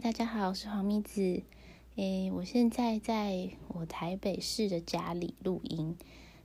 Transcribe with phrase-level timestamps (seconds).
[0.00, 1.42] 大家好，我是黄咪子。
[1.96, 5.96] 诶，我现在在我台北市的家里录音，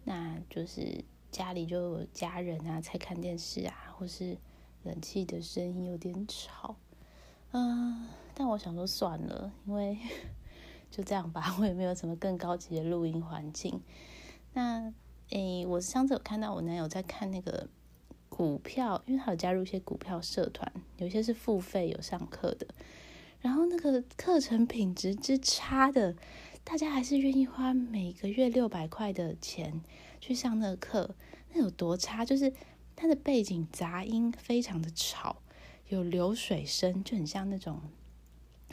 [0.06, 4.40] 那就是家里就有家人啊，在看电视啊，或是
[4.82, 6.78] 冷气的声音有点吵。
[7.52, 10.00] 嗯，但我想说算了，因为
[10.90, 13.80] 就这样吧，我也没有什么更高级的录音环境。
[14.54, 14.92] 那
[15.30, 17.70] 诶，我上次有看到我男友在看那个
[18.30, 22.66] 股票，因为他有加入一些股票社团，有些是付费有上课的。
[23.44, 26.16] 然后那个课程品质之差的，
[26.64, 29.82] 大家还是愿意花每个月六百块的钱
[30.22, 31.14] 去上那个课，
[31.52, 32.24] 那有多差？
[32.24, 32.54] 就是
[32.96, 35.42] 它的背景杂音非常的吵，
[35.90, 37.82] 有流水声，就很像那种，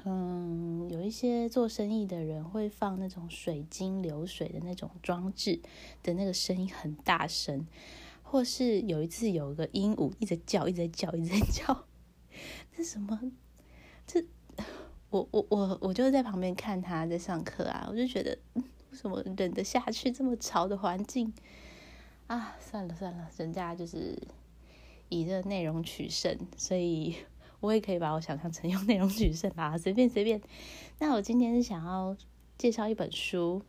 [0.05, 5.60] 嗯，有一些做生意的人会放那种水晶流水的那种装置
[6.05, 7.66] 的那个声音很大声，
[8.23, 11.87] 或是有一次有一个鹦鹉一直叫，一直在叫，一直在叫，
[12.73, 13.32] 这什么？
[14.07, 14.24] 这？
[15.11, 21.33] 我我我我就在旁边看他在上课啊，我就觉得为什么忍得下去这么吵的环境
[22.29, 22.57] 啊？
[22.61, 24.17] 算了算了，人家就是
[25.09, 27.17] 以这内容取胜，所以
[27.59, 30.41] 我也可以把我想象成用内容取胜啦，随便随便。
[31.01, 32.17] 那我今天是想要
[32.57, 33.63] 介绍一本书，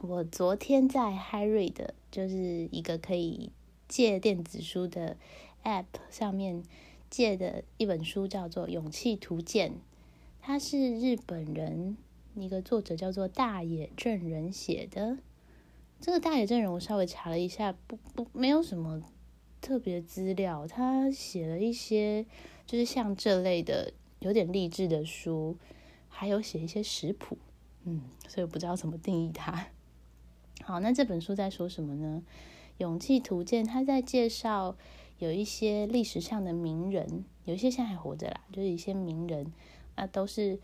[0.00, 3.52] 我昨天在 Harry 的，就是一个可以
[3.88, 5.18] 借电子书的
[5.64, 6.62] App 上面
[7.10, 9.72] 借的一本书，叫做《勇气图鉴》。
[10.46, 11.96] 他是日本人，
[12.36, 15.18] 一个作者叫做大野正人写的。
[16.00, 19.02] 这个大野正人，我稍微查了一下，不不，没有什么
[19.60, 20.64] 特别资料。
[20.64, 22.24] 他写了一些，
[22.64, 25.56] 就是像这类的有点励志的书，
[26.06, 27.36] 还有写一些食谱。
[27.82, 29.66] 嗯，所以不知道怎么定义他。
[30.62, 32.22] 好，那这本书在说什么呢？
[32.78, 34.76] 《勇气图鉴》他在介绍
[35.18, 39.52] 有一些历史上的名人，有一些现在还活着啦，就是一些名人。
[39.96, 40.60] 那都是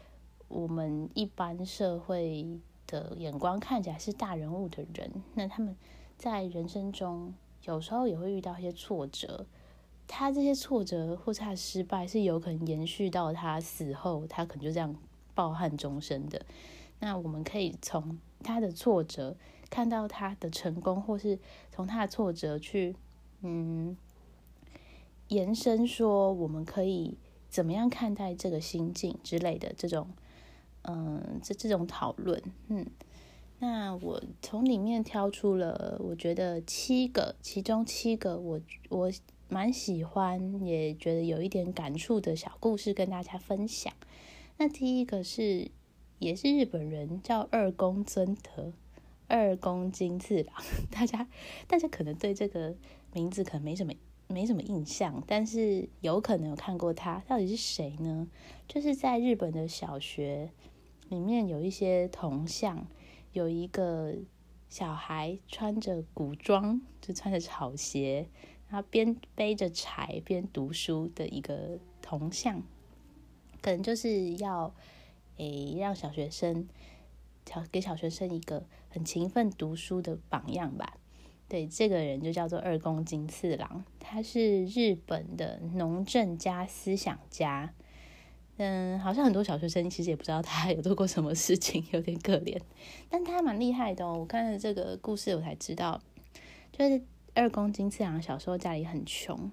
[0.48, 5.74] 我们一般社会的眼光看起来是大人物的人，那他们
[6.18, 7.32] 在人生中
[7.62, 9.46] 有时候也会遇到一些挫折，
[10.06, 14.94] 他这些挫折或是他的失败是有可能延续到他死后，他可能就这样
[15.34, 16.44] 抱憾终生的。
[17.00, 19.34] 那我们可以从他的挫折
[19.70, 21.38] 看到他的成功，或是
[21.70, 22.94] 从他的挫折去
[23.40, 23.96] 嗯
[25.28, 27.16] 延伸说，我们可以。
[27.52, 30.08] 怎么样看待这个心境之类的这种，
[30.84, 32.86] 嗯，这这种讨论，嗯，
[33.58, 38.58] 那我从里面挑出了我觉得七个，其中七个我
[38.88, 39.12] 我
[39.50, 43.92] 蛮喜欢，也觉得有一点感触的小故事跟大家分享。
[44.56, 45.70] 那第一个是
[46.18, 48.72] 也是日本人叫二宫尊德，
[49.28, 50.56] 二宫金次郎，
[50.90, 51.28] 大家
[51.66, 52.74] 大家可能对这个
[53.12, 53.92] 名字可能没什么。
[54.32, 57.22] 没什么印象，但是有可能有看过他。
[57.28, 58.26] 到底是谁呢？
[58.66, 60.50] 就是在日本的小学
[61.08, 62.86] 里面有一些铜像，
[63.32, 64.14] 有一个
[64.68, 68.28] 小孩穿着古装，就穿着草鞋，
[68.68, 72.62] 然后边背着柴边读书的一个铜像，
[73.60, 74.74] 可能就是要
[75.36, 76.66] 诶让小学生，
[77.46, 80.96] 小给小学生一个很勤奋读书的榜样吧。
[81.52, 87.74] 对，这个人就叫做二宫金次郎，他是日本的农政家、思想家。
[88.56, 92.58] 嗯，好像很多小学生其实也不知道他有做过什么事情，有点可怜。
[93.10, 94.16] 但他蛮厉害的哦。
[94.20, 96.00] 我看了这个故事，我才知道，
[96.72, 97.02] 就是
[97.34, 99.52] 二宫金次郎小时候家里很穷，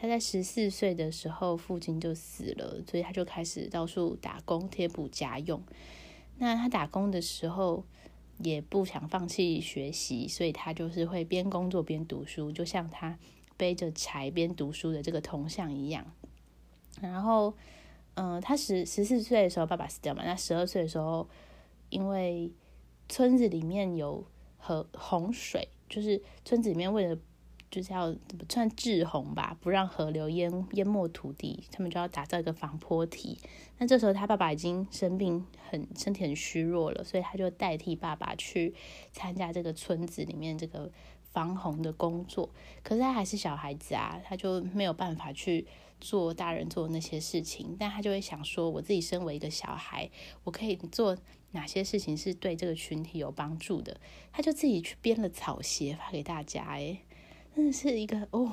[0.00, 5.60] 他在十四岁的时候父亲就死了，所以他就开始到处打工贴补家用。
[6.38, 7.84] 那他打工的时候。
[8.38, 13.18] 也不想放弃学习，所以他就是会边工作边读书，就像他
[13.56, 16.04] 背着柴边读书的这个铜像一样。
[17.00, 17.54] 然后，
[18.14, 21.28] 嗯，他十十四岁的时候爸爸死掉嘛，那十二岁的时候，
[21.90, 22.52] 因为
[23.08, 24.24] 村子里面有
[24.58, 27.18] 河洪水，就是村子里面为了。
[27.72, 28.14] 就是要
[28.48, 33.38] 算治洪吧，不让河流淹淹没土地，他们就要打造一个防坡堤。
[33.78, 38.74] 那这时候他爸爸已经生病，很身体很虚弱了，所以他就代替爸爸去
[39.10, 40.92] 参加这个村子里面这个
[41.32, 42.50] 防洪的工作。
[42.82, 45.66] 可是他还是小孩子啊，他就没有办法去
[45.98, 47.74] 做大人做那些事情。
[47.80, 50.10] 但他就会想说，我自己身为一个小孩，
[50.44, 51.16] 我可以做
[51.52, 53.98] 哪些事情是对这个群体有帮助的？
[54.30, 57.00] 他就自己去编了草鞋发给大家，诶
[57.54, 58.50] 真的是一个哦，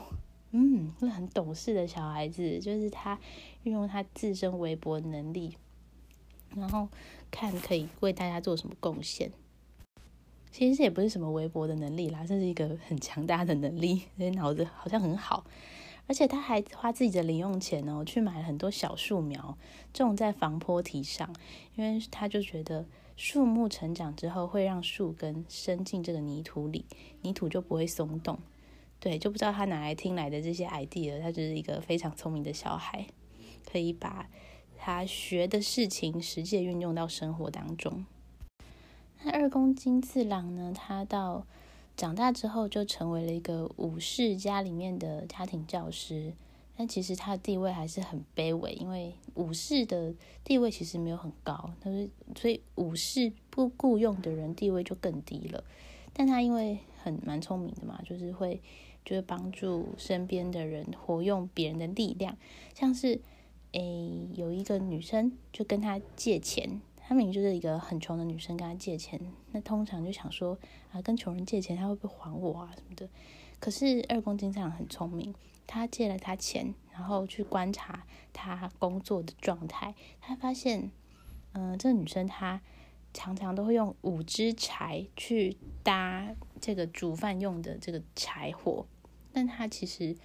[0.51, 3.17] 嗯，很懂事的小孩子，就是他
[3.63, 5.55] 运用他自身微薄能力，
[6.55, 6.89] 然后
[7.31, 9.31] 看可以为大家做什么贡献。
[10.51, 15.45] 其实这也不是什么微薄的能力啦，这是一个很强大的能力，所以脑子好像很好。
[16.07, 19.55] 而且他还花自己的零用钱哦，去买了很多小树苗，
[19.93, 21.33] 种在防坡堤上，
[21.75, 22.83] 因为他就觉得
[23.15, 26.83] 树木成长之后会让树根伸进这个泥土里，
[27.21, 28.39] 泥土就不会松动。
[28.99, 33.07] 对，就不知道他哪来听来的这些 idea，他就是一个非常聪明的小孩，
[33.71, 34.29] 可以把
[34.77, 38.05] 他学的事情实际运用到生活当中。
[39.23, 41.45] 那二宫金次郎呢，他到。
[41.97, 46.31] 长大之后就成为了一个武士家里面的家庭教师，
[46.77, 50.13] 但其实他的地位还是很卑微，因为武士的
[50.45, 55.61] 地位其实没有很高，他是所以武士不雇佣的人地位就更低了。
[56.13, 58.61] 但他因为很蛮聪明的嘛，就是会
[59.09, 62.37] 就是帮助身边的人活用别人的力量，
[62.75, 63.19] 像是
[63.71, 66.79] 诶有一个女生就跟他借钱。
[66.99, 69.19] 他明明就是一个很穷的女生，跟他借钱，
[69.51, 70.55] 那通常就想说
[70.91, 73.09] 啊，跟穷人借钱，他会不会还我啊什么的？
[73.59, 75.33] 可是二宫经常很聪明，
[75.65, 80.91] 他借了他钱，然后去观察他工作的状态，他发现，
[81.53, 82.61] 嗯，这个女生她
[83.11, 88.85] 常常都会用五支柴去搭这个煮饭用的这个柴火，
[89.33, 90.15] 但他其实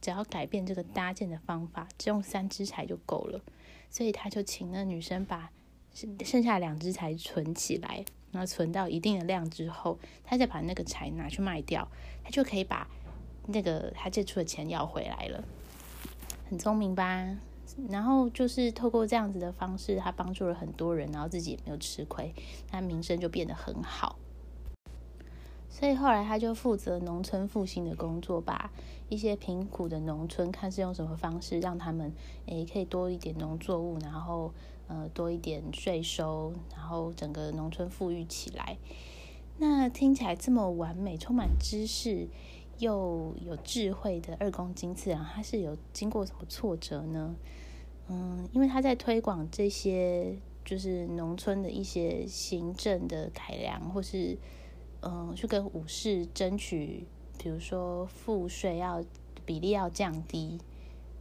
[0.00, 3.40] 只要改变这个搭建的方法，只用三支柴就够了，
[3.90, 5.50] 所以他就请那女生把。
[6.24, 11.88] 剩下两只柴存起来，然后存到一定的量之后，他再把那个柴拿去卖掉，
[12.22, 12.86] 他就可以把
[13.46, 15.42] 那个他借出的钱要回来了。
[16.48, 17.36] 很聪明吧？
[17.88, 22.32] 然后就是透过这样子的方式，他帮助了很多人，然后自己也没有吃亏，
[22.68, 24.20] 他名声就变得很好。
[25.78, 28.72] 所以后来他就负责农村复兴的工作，把
[29.08, 32.12] 一些贫苦的农村看是用什么方式让他们
[32.46, 34.52] 诶可以多一点农作物，然后
[34.88, 38.76] 呃多一点税收，然后整个农村富裕起来。
[39.58, 42.26] 那听起来这么完美、充满知识
[42.78, 47.36] 又有智慧的二宫金次郎，他是有经过什么挫折呢？
[48.08, 54.36] 嗯，因为他在推广这些就是农村的一些行政的改良，或是。
[55.00, 57.06] 嗯，去跟武士争取，
[57.38, 59.04] 比如说赋税要
[59.46, 60.58] 比例要降低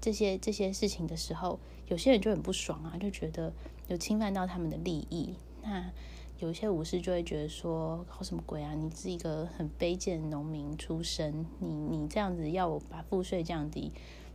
[0.01, 3.53] 这些这些事情的时候，有些人就很不爽啊，就觉得
[3.87, 5.35] 有侵犯到他们的利益。
[5.61, 5.91] 那
[6.39, 8.73] 有一些武士就会觉得说，搞什么鬼啊？
[8.73, 13.91] 你是一个很卑贱的农民出身，你你这样子要我把赋税降低，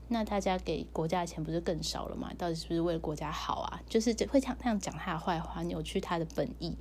[0.09, 2.33] 那大家给国家的钱不是更少了吗？
[2.37, 3.83] 到底是不是为了国家好啊？
[3.89, 6.77] 就是会这样这样讲他的坏话，扭曲他的本意。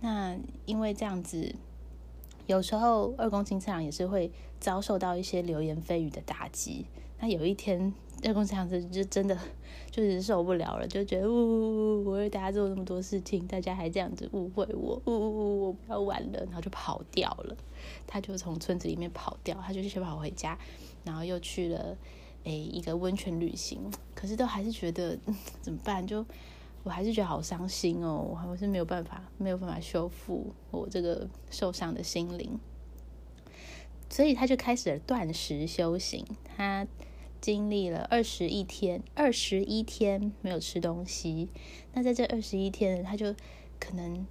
[0.00, 1.54] 那因为这样子，
[2.46, 4.30] 有时候二宫金次郎也是会
[4.60, 6.86] 遭受到一些流言蜚语的打击。
[7.20, 7.92] 那有一天，
[8.24, 9.36] 二宫金次郎就真的
[9.90, 17.56] 就是受不了了，就觉得呜呜呜，我为大家做那么多事情，大家还这样子误会我，呜呜呜，我不要玩了，然后就跑掉了。
[18.06, 20.56] 他就从村子里面跑掉，他就先跑回家，
[21.04, 21.96] 然后又去了
[22.44, 23.80] 诶一个温泉旅行。
[24.14, 25.18] 可是都还是觉得
[25.60, 26.06] 怎么办？
[26.06, 26.24] 就。
[26.88, 32.58] 我还是觉得好伤心哦，我还是没有办法，没有办法修复我这个受伤的心灵，
[34.08, 36.24] 所以他就开始了断食修行。
[36.44, 36.86] 他
[37.42, 41.50] 经历了二十一天，二十一天没有吃东西。
[41.92, 43.34] 那在这二十一天，他就
[43.78, 44.26] 可能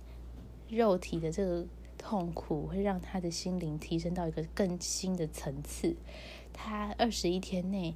[0.67, 5.95] 肉体的这个痛苦会让他的心灵提升到一个更新的层次。
[6.51, 7.93] 他二十一天内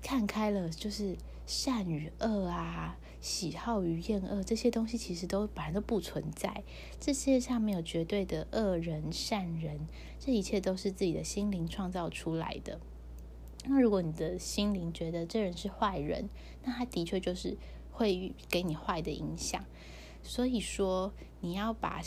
[0.00, 1.14] 看开了，就是
[1.46, 2.98] 善与恶啊。
[3.18, 6.62] 喜好与厌恶这些东西其实都本来都不存在，
[7.00, 9.88] 这世界上没有绝对的恶人善人，
[10.20, 12.78] 这一切都是自己的心灵创造出来的。
[13.64, 16.28] 那如果你的心灵觉得这人是坏人，
[16.62, 17.56] 那他的确就是
[17.90, 19.64] 会给你坏的影响。
[20.22, 22.00] 所以说，你要把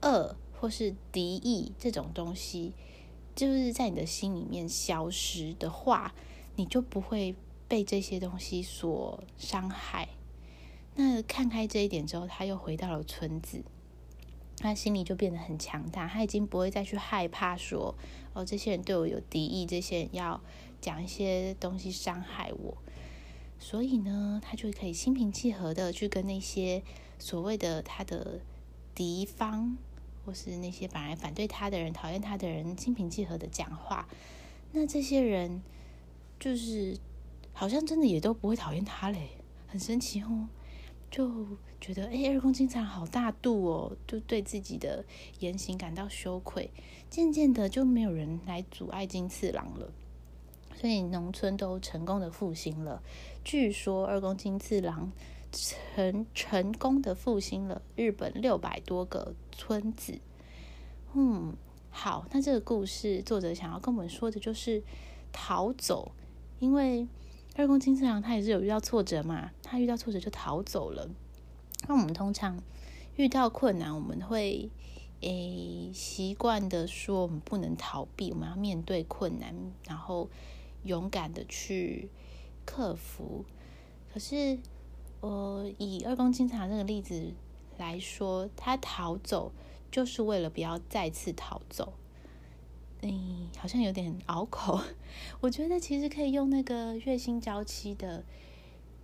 [0.00, 2.72] 恶或是敌意这种东西，
[3.34, 6.14] 就是在你的心里面消失的话，
[6.54, 7.34] 你就不会。
[7.68, 10.08] 被这些东西所伤害，
[10.94, 13.64] 那看开这一点之后，他又回到了村子，
[14.58, 17.96] 他心里就变得很强大，他已经不会再去害怕说，
[18.34, 20.40] 哦，这些人对我有敌意，这些人要
[20.80, 22.76] 讲一些东西伤害我，
[23.58, 26.82] 所以呢，他就可以心平气和的去跟那些
[27.18, 28.40] 所谓的他的
[28.94, 29.76] 敌方，
[30.24, 34.06] 或是那些本来反对他的人、讨厌他的人，心平气和的讲话，
[34.70, 35.60] 那这些人
[36.38, 36.96] 就是。
[37.58, 39.30] 好像真的也都不会讨厌他嘞，
[39.66, 40.46] 很神奇哦，
[41.10, 41.46] 就
[41.80, 45.02] 觉得哎，二宫金常好大度哦，就对自己的
[45.38, 46.70] 言行感到羞愧。
[47.08, 49.90] 渐渐的就没有人来阻碍金次郎了，
[50.74, 53.02] 所以农村都成功的复兴了。
[53.42, 55.10] 据说二宫金次郎
[55.50, 60.20] 成成功的复兴了日本六百多个村子。
[61.14, 61.56] 嗯，
[61.88, 64.82] 好，那这个故事作者想要跟我们说的就是。
[65.38, 66.12] 逃走，
[66.60, 67.06] 因为
[67.58, 71.08] 二宫金次郎他也是有遇到挫折嘛，他遇到挫折就逃走了。
[71.88, 72.62] 那我们通常
[73.16, 74.70] 遇到困难，我们会
[75.22, 79.54] 诶习惯的说，我们不能逃避，我们要面对困难，
[79.86, 80.28] 然后
[80.84, 82.10] 勇敢的去
[82.66, 83.46] 克服。
[84.12, 84.58] 可是，
[85.20, 87.32] 呃，以二宫金次郎这个例子
[87.78, 89.52] 来说，他逃走
[89.90, 91.94] 就是为了不要再次逃走。
[93.08, 94.80] 嗯，好像有点拗口。
[95.40, 98.24] 我觉得其实可以用那个月薪娇妻的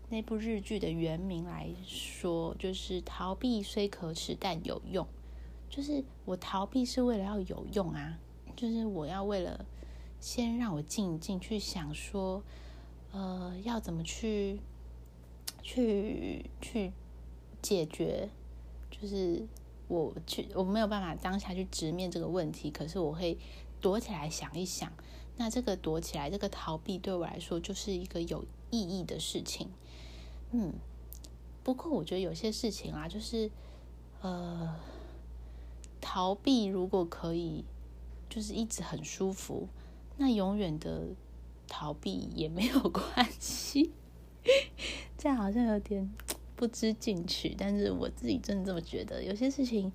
[0.08, 5.06] 那部日剧的原名来说，就是逃避虽可耻但有用。
[5.70, 8.18] 就是我逃避是为了要有用啊，
[8.56, 9.64] 就是我要为了
[10.18, 12.42] 先让我静一静，去想说，
[13.12, 14.58] 呃，要怎么去
[15.62, 16.92] 去去
[17.62, 18.28] 解决，
[18.90, 19.46] 就是
[19.86, 23.38] 我去我没有办法当下去直面这个问题，可是我会。
[23.82, 24.90] 躲起来想一想，
[25.36, 29.68] 那这个躲起来，这个逃避对我来说就是一个有意义的事情。
[30.52, 30.72] 嗯，
[31.64, 33.50] 不过我觉得有些事情啊，就是
[34.20, 34.74] 呃，
[36.00, 37.64] 逃避如果可以，
[38.30, 39.68] 就是一直很舒服，
[40.16, 41.08] 那永远的
[41.66, 43.90] 逃避也没有关系。
[45.18, 46.08] 这好像有点
[46.54, 49.90] 不知进取，但是我自己真的这么觉得，有些事情。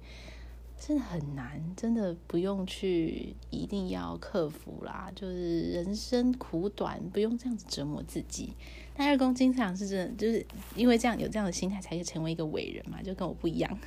[0.80, 5.12] 真的很难，真的不用去一定要克服啦。
[5.16, 8.54] 就是人生苦短，不用这样子折磨自己。
[8.96, 13.78] 那二宫经常是真的，就是因为这样有这样的心态，才可以成为一个伟人嘛，就跟我不一样。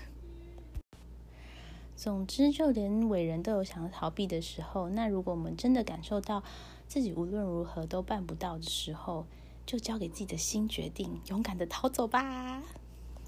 [1.97, 6.43] 总之，就连伟人都有想要逃避的时候，那如果我们真的感受到
[6.87, 9.27] 自己无论如何都办不到的时候，
[9.65, 12.63] 就交给自己的心决定，勇敢的逃走吧。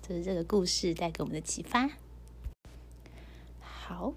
[0.00, 1.88] 这是这个故事带给我们的启发。
[3.92, 4.14] 好，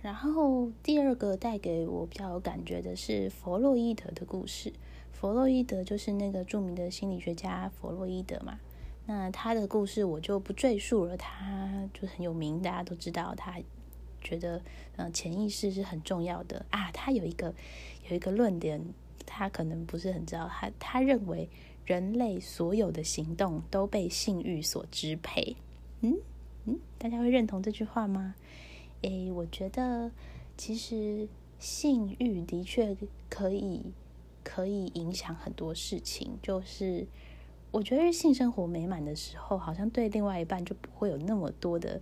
[0.00, 4.72] 然后第二个带给我比较有感觉的是弗洛伊德的故事。
[5.12, 8.58] 弗洛伊德就是那个著名的心理学家弗洛伊德嘛。
[9.04, 13.34] 那他的故事我就不赘述了，他就很有名，大家都知道。
[13.34, 13.60] 他
[14.22, 14.62] 觉得，
[14.96, 16.90] 嗯，潜意识是很重要的啊。
[16.92, 17.54] 他有一个
[18.08, 18.82] 有一个论点，
[19.26, 20.48] 他可能不是很知道。
[20.48, 21.50] 他他认为
[21.84, 25.56] 人类所有的行动都被性欲所支配。
[26.00, 26.16] 嗯
[26.64, 28.34] 嗯，大家会认同这句话吗？
[29.02, 30.10] 诶，我觉得
[30.56, 31.28] 其实
[31.58, 32.96] 性欲的确
[33.30, 33.92] 可以
[34.42, 36.38] 可以影响很多事情。
[36.42, 37.06] 就是
[37.70, 42.00] 我觉得性生活美满的时候，好像对另外一半就不会有那么多的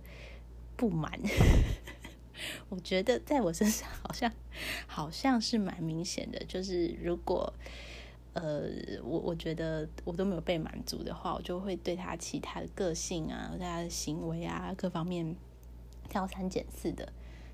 [0.75, 1.11] 不满。
[2.69, 4.31] 我觉得在我身上好像
[4.87, 6.43] 好像是蛮明显的。
[6.45, 7.53] 就是如果
[8.33, 8.69] 呃，
[9.03, 15.35] 我我觉得我都没有被满足的话，我就会对他其他的个性啊、他的行为啊各方面。
[16.07, 17.11] 挑三拣四的，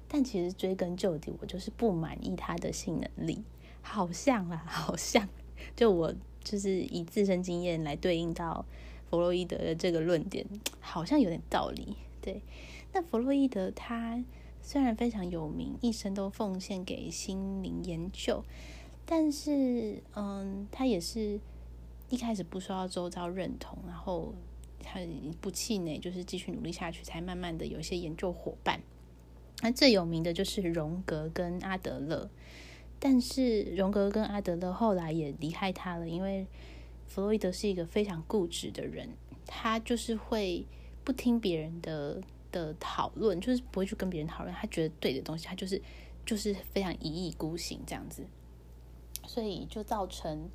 [0.07, 3.43] 但其实追根究底，我就是不满意他的性能力。
[3.81, 5.27] 好像啊，好像，
[5.75, 8.65] 就我就是以自身经验来对应到
[9.09, 10.45] 弗洛伊德的这个论点，
[10.79, 11.97] 好像有点道理。
[12.21, 12.41] 对，
[12.93, 14.23] 那弗洛伊德他
[14.61, 18.43] 虽然非常有名，一生都奉献给心灵研究，
[19.05, 21.39] 但是，嗯，他也是
[22.09, 24.33] 一开始不受到周遭认同，然后。
[24.83, 24.99] 他
[25.41, 28.81] 不气馁，就是继续努力下去，才慢慢的有一些研究伙伴。
[29.61, 32.29] 那最有名的就是荣格跟阿德勒，
[32.99, 36.45] 但是荣格跟阿德勒后来也离开他了，因为
[37.07, 39.09] 弗洛伊德是一个非常固执的人，
[39.47, 40.65] 他就是会
[41.03, 42.21] 不听别人的
[42.51, 45.81] 的讨论，就是不会去跟别人讨论，他觉得对的东西，他就是
[46.25, 48.25] 就是非常一意孤行这样子，
[49.25, 50.49] 所以就造成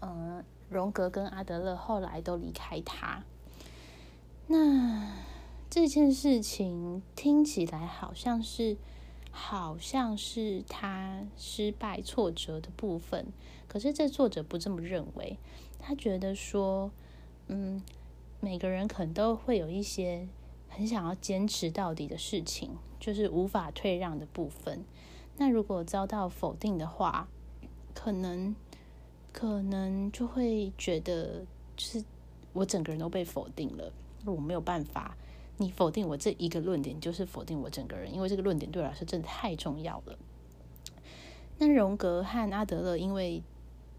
[0.00, 3.24] 嗯荣格跟阿德勒后来都离开他。
[4.48, 5.12] 那
[5.68, 8.76] 这件事情听起来好像是，
[9.30, 13.26] 好像是他失败挫折的部分。
[13.66, 15.38] 可是这作者不这么认为，
[15.78, 16.92] 他觉得说，
[17.48, 17.82] 嗯，
[18.40, 20.28] 每个人可能都会有一些
[20.68, 24.84] 很想要坚持到底的事情，就是无法退让的部分。
[25.36, 27.28] 那如果遭到否定的话，
[27.92, 28.54] 可能
[29.32, 31.44] 可能就会觉得，
[31.76, 32.04] 就是
[32.52, 33.92] 我整个人都被否定了。
[34.32, 35.16] 我没有办法，
[35.58, 40.18] 你否定我这一个论点，就是否定我整个人，因为这个论点对我来说真的太重要了。
[41.58, 43.42] 那荣格和阿德勒因为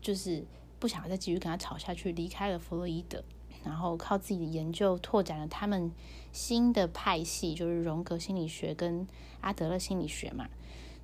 [0.02, 0.46] 就是
[0.80, 3.24] 不想再继续跟他吵下去，离开了弗洛伊德，
[3.64, 5.92] 然后靠自己的研究拓展了他们
[6.32, 9.08] 新的派系，就是荣格心理学跟
[9.42, 10.48] 阿德勒心理学嘛。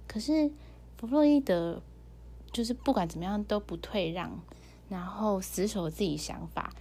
[0.08, 0.52] 可是
[0.96, 1.82] 弗洛伊德
[2.52, 4.40] 就是不管怎么样都不退让，
[4.90, 6.76] 然后死守自己想法。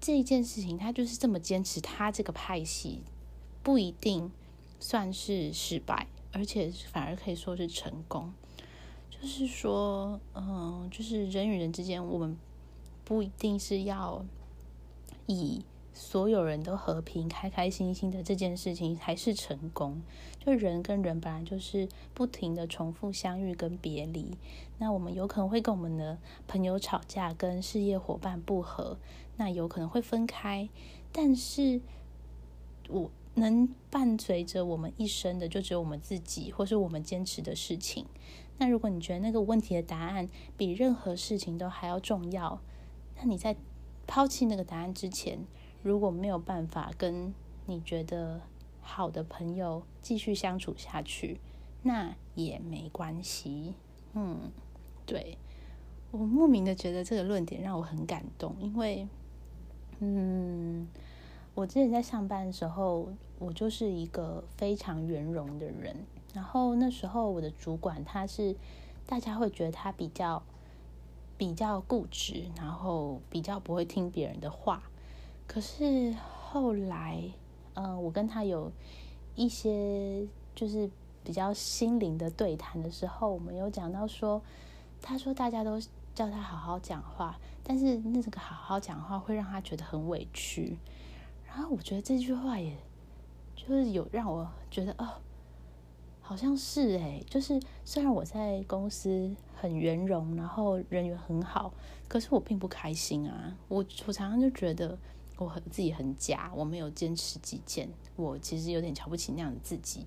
[0.00, 3.02] 这一件事情，他就是这么坚持，他这个派系
[3.62, 4.32] 不一定
[4.78, 8.32] 算是失败，而且反而可以说是成功。
[9.10, 12.36] 就是说，嗯，就是人与人之间，我们
[13.04, 14.24] 不一定是要
[15.26, 15.64] 以。
[15.92, 20.00] 所有人都和平、开开心心的这件事情才是成功。
[20.38, 24.38] 就人跟人本来就是不停的重复相遇跟别离。
[24.78, 26.16] 那我们有可能会跟我们的
[26.48, 28.96] 朋友吵架，跟事业伙伴不和，
[29.40, 30.68] 那有可能会分开。
[31.10, 31.80] 但是，
[32.90, 38.04] 我能伴随着我们一生的，就只有我们自己，或是我们坚持的事情。
[38.58, 40.28] 那如果你觉得那个问题的答案
[40.58, 42.60] 比任何事情都还要重要，
[43.16, 43.56] 那你在
[44.06, 45.46] 抛弃那个答案之前。
[45.82, 47.32] 如果没有办法跟
[47.64, 48.42] 你觉得
[48.82, 51.40] 好的朋友继续相处下去，
[51.82, 53.72] 那也没关系。
[54.12, 54.52] 嗯，
[55.06, 55.38] 对
[56.10, 59.08] 我莫名的觉得这个论点让我很感动，因为，
[60.00, 60.88] 嗯，
[61.54, 65.94] 我之前在上班的时候，我就是一个非常圆融的人。
[66.32, 68.54] 然后那时候我的主管他是
[69.04, 70.42] 大家会觉得他比较
[71.36, 74.82] 比较固执，然后比较不会听别人的话。
[75.46, 77.22] 可是后来，
[77.74, 78.70] 嗯，我跟他有
[79.34, 80.88] 一些就是
[81.24, 84.40] 比较心灵的对谈的时候，我们有讲到说，
[85.02, 85.80] 他说大家都
[86.20, 87.34] 叫他好好讲话，
[87.64, 90.76] 但是那这个好好讲话会让他觉得很委屈。
[91.46, 92.76] 然后我觉得这句话也，
[93.56, 95.22] 就是有让我觉得哦，
[96.20, 101.72] 好像是诶，就是虽然我在公司很圆融，然后人缘很好，
[102.06, 103.56] 可是我并不开心啊。
[103.68, 104.98] 我我常常就觉得。
[105.38, 110.06] 我很自己很假，我没有坚持己见，我其实有点瞧不起那样的自己。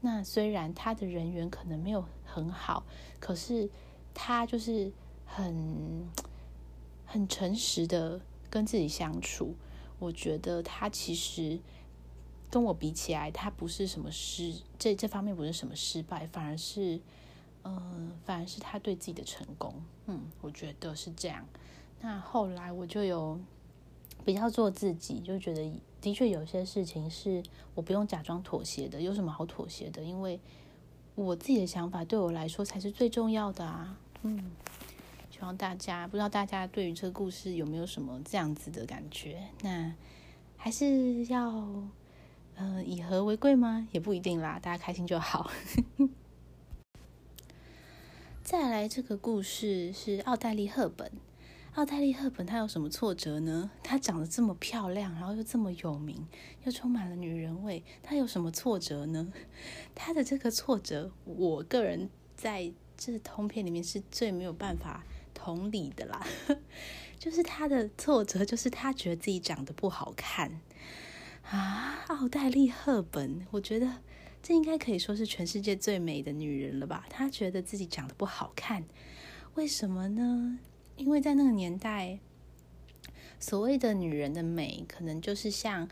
[0.00, 2.82] 那虽然他的人缘可能没有很好，
[3.18, 3.68] 可是
[4.14, 4.90] 他就是
[5.34, 6.08] 很
[7.06, 9.54] 很诚实的跟自己相处。
[9.98, 11.58] 我觉得他其实
[12.50, 17.00] 跟我比起来，他不是什么失这这方面不是什么失败，反而是
[17.64, 19.74] 嗯，反而是他对自己的成功。
[20.06, 21.46] 嗯，我觉得是这样。
[22.00, 23.38] 那后来我就有。
[24.22, 27.42] 比较做自己，就觉得的确有些事情是
[27.74, 29.00] 我不用假装妥协的。
[29.00, 30.02] 有什么好妥协的？
[30.02, 30.38] 因为
[31.14, 33.96] 我自己的想法对我来说才是最重要的啊。
[34.20, 34.50] 嗯，
[35.40, 39.42] 希望大家不知道大家对于这个故事有没有什么这样子的感觉？
[39.62, 39.90] 那
[40.58, 41.50] 还是要
[42.56, 43.88] 呃以和为贵吗？
[43.90, 45.50] 也不一定啦，大家开心就好。
[48.44, 51.10] 再来，这个故事是奥黛丽·赫本。
[51.72, 53.70] 奥黛丽·赫本她有什么挫折呢？
[53.82, 56.28] 她长得这么漂亮，然后又这么有名，
[56.64, 59.32] 又充满了女人味，她有什么挫折呢？
[59.94, 65.02] 她的这个挫折，我个人在这通篇里面是最没有办法
[65.42, 66.26] 同理的啦。
[67.18, 70.60] 就是她的挫折，就是她觉得自己长得不好看
[71.44, 72.04] 啊！
[72.08, 73.96] 奥黛丽·赫本，我觉得
[74.42, 77.06] 这应该可以说是全世界最美的女人了吧？
[77.08, 78.84] 她觉得自己长得不好看，
[79.54, 80.58] 为什么呢？
[80.96, 82.18] 因为在那个年代，
[83.38, 85.88] 所谓的女人的美，可能就是像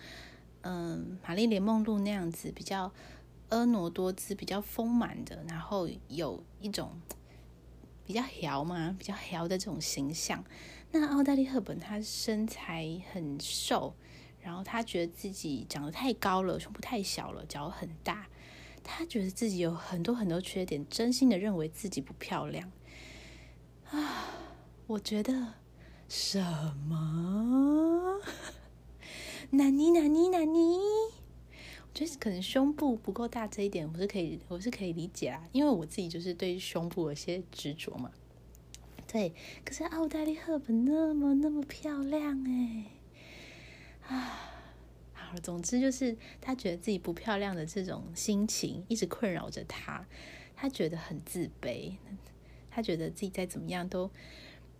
[0.62, 2.92] 嗯玛丽莲梦露那样子，比较
[3.50, 7.00] 婀娜多姿、比较丰满的，然后有一种
[8.08, 10.42] 比较姣嘛、比较姣的这种形象。
[10.92, 13.94] 那奥黛丽·赫本她身材很瘦，
[14.40, 18.26] 然后她觉得自己长得太高了，胸部太小了，脚很大，
[18.82, 22.72] 她觉得自己有很多很多缺点，真心的认为自己不漂亮
[23.90, 24.24] 啊。
[24.86, 25.52] 我觉得
[26.08, 26.40] 什
[26.88, 28.22] 么？
[29.50, 30.78] 哪尼哪尼哪尼？
[31.98, 38.12] 就是可能胸部不够大这一点，我是可以，我是可以理解啊，因为我自己就是对胸部有些执着嘛。
[39.08, 39.34] 对，
[39.64, 42.84] 可是奥黛丽·赫本那么那么漂亮哎
[44.06, 44.54] 啊！
[45.12, 50.06] 好，总之就是她觉得自己不漂亮的这种心情一直困扰着她，
[50.54, 51.96] 她觉得很自卑，
[52.70, 54.08] 她觉得自己再怎么样都。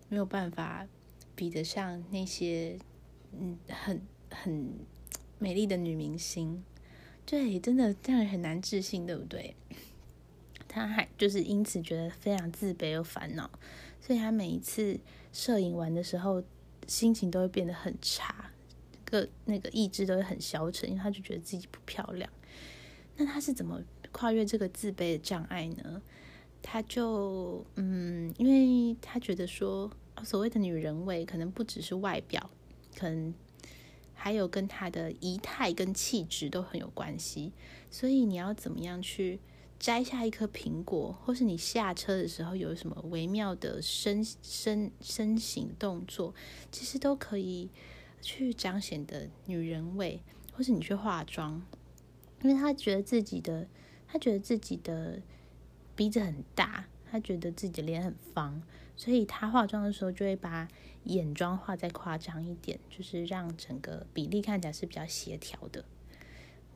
[0.08, 0.86] 没有办法
[1.34, 2.78] 比得上那些
[3.32, 4.00] 嗯很
[4.30, 4.72] 很
[5.40, 6.62] 美丽的女明星，
[7.30, 9.54] 对，真的让人很难置信，对不对？
[10.66, 13.50] 他还就是因此觉得非常自卑又烦恼，
[14.00, 14.98] 所以他每一次
[15.30, 16.42] 摄影完的时候，
[16.86, 18.50] 心情都会变得很差，
[19.04, 22.30] 个那个意志都会很消沉，因为他就觉得自己不漂亮。
[23.18, 23.78] 那他是怎么
[24.10, 26.00] 跨越这个自卑的障碍呢？
[26.62, 29.90] 他就嗯，因为他觉得说，
[30.24, 32.50] 所谓的女人味可能不只是外表，
[32.96, 33.34] 可能
[34.18, 37.52] 还有跟她的仪态跟气质都很有关系。
[37.88, 39.38] 所以你要怎么样去
[39.78, 46.34] 摘下一颗苹果，或是你下车的时候有什么微妙的身身身形动作，
[46.72, 47.70] 其实都可以
[48.20, 50.20] 去彰显的女人味，
[50.52, 51.62] 或是你去化妆，
[52.42, 53.68] 因为他觉得自己的，
[54.08, 55.22] 他觉得自己的。
[55.98, 58.62] 鼻子很大，他觉得自己的脸很方，
[58.94, 60.68] 所以他化妆的时候就会把
[61.08, 65.84] 眼妆画再夸张一点，就是让整个比例看起来是比较协调的。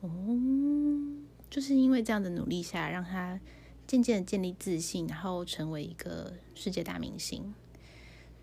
[0.01, 3.39] 嗯，就是因为这样的努力下，让他
[3.87, 7.53] 渐渐的建立自信，然后成为一个世界大明星。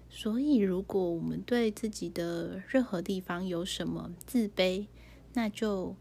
[0.08, 4.86] 所以，如果我们对自己的任何地方有什么自卑，
[5.34, 5.94] 那就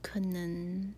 [0.00, 0.94] 可能。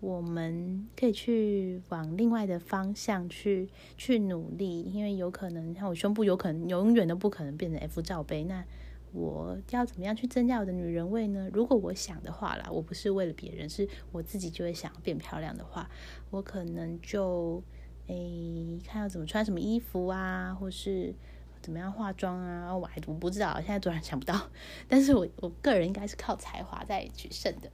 [0.00, 8.44] 我们可以去往另外的方向去去努力，因为有可能像我胸部有可能永远都不可能变成 F 罩杯。
[8.44, 8.64] 那
[9.12, 11.48] 我要怎么样去增加我的女人味呢？
[11.52, 15.88] 如果我想的话啦，我不是为了别人，是我自己就会想变漂亮的话，
[16.30, 17.62] 我可能就
[18.08, 21.14] 诶看要怎么穿什么衣服啊，或是。
[21.62, 22.76] 怎么样化妆啊？
[22.76, 24.48] 我还我不知道，现在突然想不到。
[24.88, 27.70] 但是我我个人应该是靠才华在取胜的。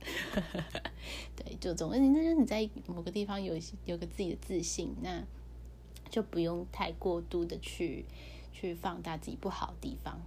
[1.37, 5.23] 对，就总之，那就是你在某个地方有有个自己的自信，那
[6.09, 8.07] 就不用太过度的去
[8.53, 10.21] 去放大自己不好的地方。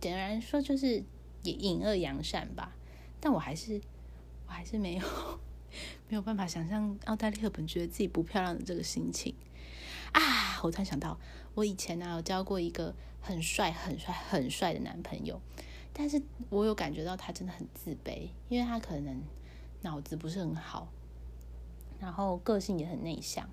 [0.00, 1.02] 简单来说，就是
[1.42, 2.76] 也隐恶扬善吧。
[3.18, 3.80] 但我还是
[4.46, 5.04] 我还是没有
[6.08, 9.34] 没有办法想象奥黛丽赫本觉得自己不漂亮的这个心情
[10.12, 10.60] 啊！
[10.62, 11.18] 我突然想到。
[11.54, 15.40] 我以前呢有交过一个很帅、很帅、很帅的男朋友，
[15.92, 19.22] 但是我有感觉到他真的很自卑，因为他可能
[19.82, 20.88] 脑子不是很好，
[21.98, 23.48] 然后个性也很内向，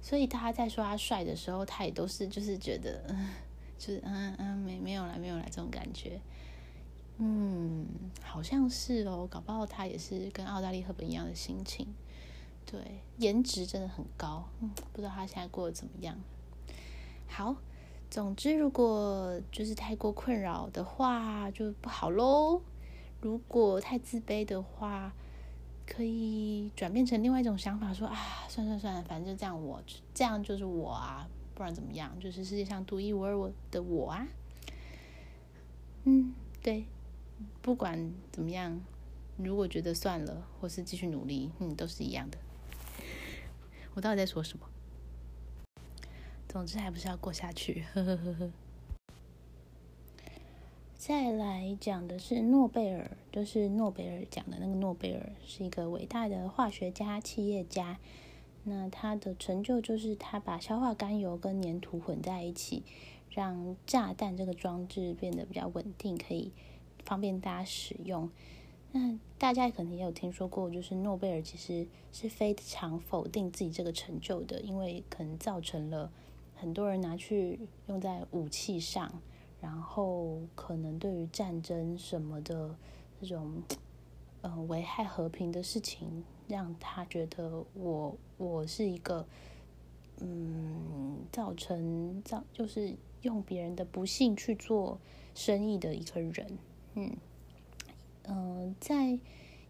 [0.00, 3.04] 所以他在说他帅的时候，他也都是就是觉得，
[3.78, 6.20] 就是嗯嗯没没有来没有来这种感觉，
[7.18, 7.86] 嗯，
[8.22, 11.86] 好像是哦，搞不好他也是跟澳大利赫本一样的心情，
[12.64, 12.80] 对，
[13.18, 16.18] 颜值真的很高，嗯，不知道他现在过得怎么样。
[17.34, 17.56] 好，
[18.10, 22.60] 总之，如果就是太过困扰的话，就不好喽。
[23.22, 25.14] 如果太自卑的话，
[25.86, 28.14] 可以转变成另外一种想法，说啊，
[28.50, 32.14] 算算算，反正就这样，我这样就是我啊，不然怎么样？
[32.20, 34.28] 就是世界上独一无二的我啊。
[36.04, 36.84] 嗯，对，
[37.62, 38.78] 不管怎么样，
[39.38, 42.36] 如果觉得算了，或是继续努力，嗯，都是一样的。
[43.94, 44.66] 我到底在说什么？
[46.52, 48.50] 总之还不是要过下去，呵呵呵呵。
[50.94, 57.98] 再来讲的是诺贝尔，就是诺贝尔奖的那个诺贝尔，是一个伟大的化学家、企业家。
[58.64, 62.82] 那他的成就就是他把硝化甘油跟粘土混在一起，
[63.30, 66.52] 让炸弹这个装置变得比较稳定，可以
[67.02, 68.28] 方便大家使用。
[68.92, 76.12] 那大家可能也有听说过，就是诺贝尔其实是非常否定自己这个成就的，因为可能造成了。
[76.62, 79.20] 很多人拿去用在武器上，
[79.60, 82.76] 然后可能对于战争什么的
[83.20, 83.60] 这种
[84.42, 89.26] 呃危害和平的事情，让他觉得我我是一个
[90.20, 95.00] 嗯造成造就是用别人的不幸去做
[95.34, 96.58] 生意的一个人，
[96.94, 97.16] 嗯
[98.22, 99.18] 嗯在。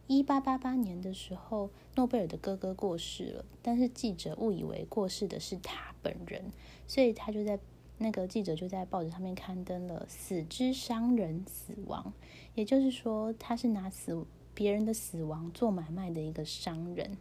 [0.09, 6.51] 一八八八年的时候，诺贝尔的哥哥过世了，但是记者误以为过世的是他本人，
[6.87, 7.59] 所以他就在
[7.99, 12.13] 那个记者就在报纸上面刊登了“死之商人死亡”，
[12.57, 14.25] 也就是说他是拿死
[14.55, 17.19] 别人的死亡做买卖的一个商人。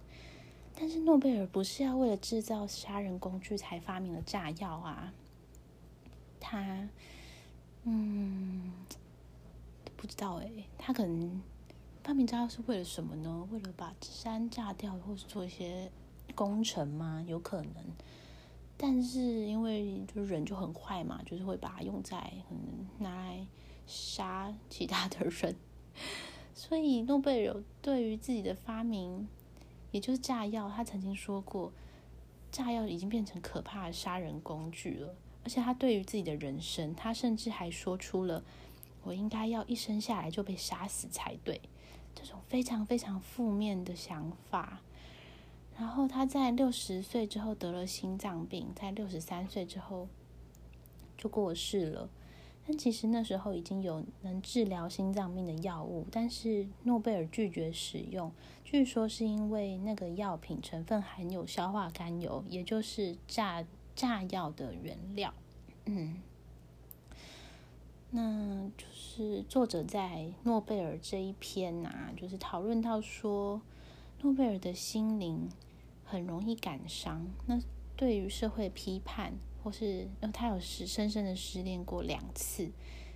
[0.73, 5.13] 但是诺贝尔不是要为了制造杀人工具才发明了炸药啊？
[6.39, 6.89] 他，
[7.83, 8.71] 嗯，
[9.97, 11.41] 不知道哎，他可能。
[12.03, 13.47] 发明炸药是为了什么呢？
[13.51, 15.91] 为了把山炸掉，或是做一些
[16.33, 17.23] 工程吗？
[17.27, 17.75] 有可能。
[18.75, 23.45] 但是因为就是人就很坏嘛，就是会把它用在嗯拿来
[23.85, 25.55] 杀其他的人。
[26.55, 29.27] 所以诺贝尔对于自己的发明，
[29.91, 31.71] 也就是炸药，他曾经说过，
[32.51, 35.13] 炸药已经变成可怕的杀人工具了。
[35.43, 38.43] 而且他对于自己的人生，他甚至还说出了
[39.03, 41.61] ：“我应该要一生下来就被杀死才对。”
[42.13, 44.81] 这种非常非常负面的想法，
[45.77, 50.07] 然后他在六十岁之后得了心脏病，在六十三岁之后
[51.17, 52.09] 就过世了。
[52.67, 58.31] 但其实那时候已经有能治疗心脏病的药物，但是诺贝尔拒绝使用，
[58.63, 65.33] 据说是因为那个药品成分含有硝化甘油，也就是炸炸药的原料。
[65.85, 66.21] 嗯。
[68.13, 73.61] 那就是作者在诺贝尔这一篇呐，就是讨论到说，
[74.21, 75.49] 诺贝尔的心灵
[76.03, 77.25] 很容易感伤。
[77.45, 77.57] 那
[77.95, 82.69] 对于社会批判，或是因为他有失深深的失恋过两次，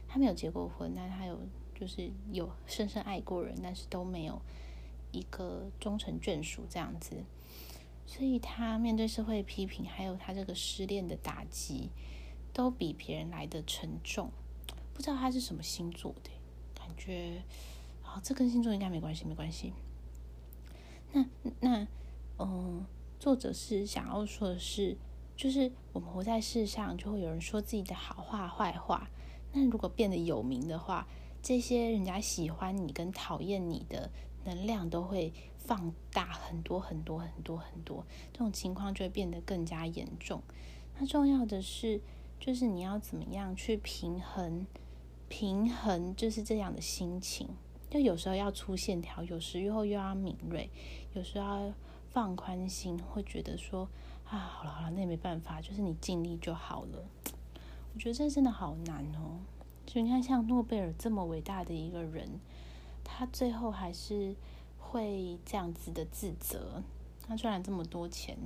[0.08, 1.38] 他没有结过婚，但他有
[1.78, 4.42] 就是有深深爱过人，但是都没有
[5.12, 7.26] 一个终成眷属这样子。
[8.06, 11.90] 所以他面对社会批评，还有他这个失恋的打击，
[12.54, 14.32] 都比别人来的沉重。
[14.96, 16.32] 不知道他是什么星座的，
[16.74, 17.44] 感觉，
[18.02, 19.74] 好，这跟星座应该没关系，没关系。
[21.12, 21.26] 那
[21.60, 21.88] 那，
[22.40, 22.86] 嗯，
[23.20, 24.98] 作者是想要说的是，
[25.36, 29.10] 就是我们活在世上，就会有人说自己的好话、坏话。
[29.52, 31.06] 那如果变得有名的话，
[31.42, 34.10] 这些人家喜欢你跟讨厌你的
[34.46, 40.42] 能量都会放大很多很多很多很多，这种情况就会变得更加严重。
[40.98, 42.00] 那重要的是，
[42.40, 44.66] 就是你要怎么样去平衡。
[45.28, 47.50] 平衡就是这样的心情，
[47.90, 50.70] 就有时候要粗线条，有时又又要敏锐，
[51.14, 51.74] 有时候要
[52.12, 53.90] 放宽心，会觉得说
[54.30, 57.04] 啊，好了好了，那也没办法，就是你尽力就好了。
[57.94, 59.40] 我觉得这真的好难哦。
[59.86, 62.40] 就你看，像诺贝尔这么伟大的一个人，
[63.04, 64.36] 他最后还是
[64.78, 66.84] 会这样子的自责。
[67.28, 68.38] 他赚了这么多钱，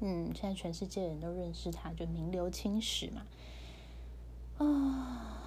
[0.00, 3.26] 嗯，现在全世界人都认识他，就名留青史嘛。
[4.58, 5.38] 啊。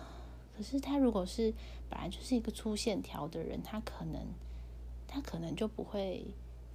[0.56, 1.54] 可是他如果是
[1.90, 4.28] 本来就是一个粗线条的人，他可能
[5.08, 6.26] 他可能就不会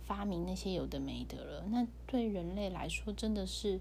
[0.04, 1.64] 发明那些有的没的了。
[1.70, 3.78] 那对人类来说，真的是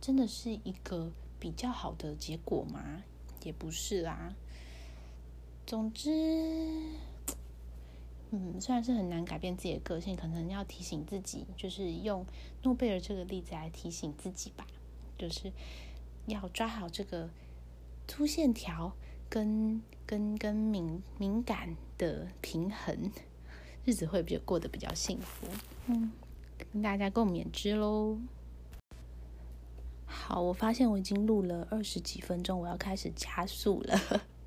[0.00, 1.10] 真的是一个
[1.40, 3.02] 比较好的结果吗？
[3.42, 4.34] 也不是啦。
[5.66, 6.10] 总之，
[8.30, 12.24] 嗯，虽然是很难改变自己的个性，可能要提醒自己，就是用
[12.62, 14.66] 诺贝尔这个例子来提醒自己吧，
[15.18, 15.50] 就是
[16.26, 17.28] 要抓好这个
[18.06, 18.92] 粗线条。
[19.30, 23.12] 跟跟跟敏敏感的平衡，
[23.84, 25.46] 日子会比较过得比较幸福。
[25.86, 26.10] 嗯，
[26.58, 28.18] 跟大家共勉之喽。
[30.04, 33.96] 好，我发现我已经录了二十几分钟，我要开始加速了。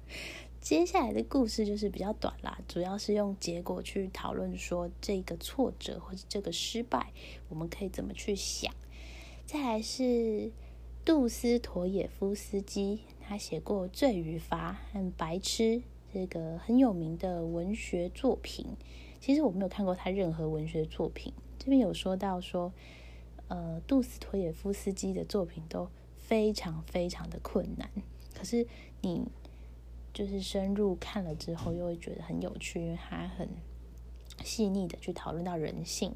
[0.59, 7.13] 接下来的故事就是比较短啦，主要是用结果去讨论说这个挫折或者这个失败，
[7.47, 8.73] 我们可以怎么去想。
[9.45, 10.51] 再来是
[11.05, 12.99] 杜斯妥也夫斯基。
[13.25, 15.63] 他写过《罪与罚》和《白痴》
[16.13, 18.65] 这个很有名的文学作品。
[19.19, 21.33] 其实我没有看过他任何文学作品。
[21.57, 22.73] 这边有说到说，
[23.47, 27.89] 呃，杜斯托耶夫斯基的作品都非常非常的困难。
[28.35, 28.67] 可是
[29.01, 29.25] 你
[30.13, 33.47] 就是深入看了之后，又会觉得很有趣，因为他很
[34.43, 36.13] 细腻的去讨论到人性。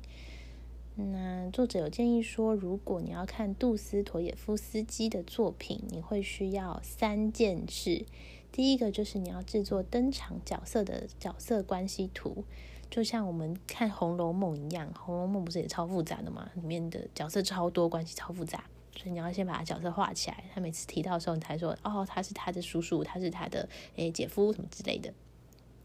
[0.99, 8.05] 那作者有建议说，如果你要看杜斯妥也夫斯基的作品，你会需要三件事。
[8.51, 12.43] 第一个就是你要制作登场角色的角色关系图，
[12.89, 16.49] 就像我们看《红楼梦》一样，《红楼梦》不是也超复杂的吗？
[16.55, 18.63] 里面的角色超多，关系超复杂，
[18.95, 20.45] 所以你要先把角色画起来。
[20.51, 25.13] 他每次提到的时候，你才说哦，他是他的叔叔，他是他的诶姐夫什么之类的。